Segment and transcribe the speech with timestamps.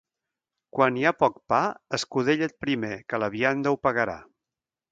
[0.77, 1.59] Quan hi ha poc pa,
[1.99, 4.21] escudella't primer, que la vianda ho pagarà.